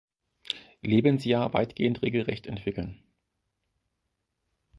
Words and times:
Lebensjahr 0.81 1.53
weitgehend 1.53 2.01
regelgerecht 2.01 2.47
entwickeln. 2.47 3.03